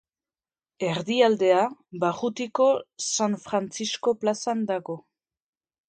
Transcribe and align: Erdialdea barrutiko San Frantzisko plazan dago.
Erdialdea 0.87 1.59
barrutiko 2.05 2.67
San 3.11 3.39
Frantzisko 3.47 4.19
plazan 4.25 4.69
dago. 4.75 4.99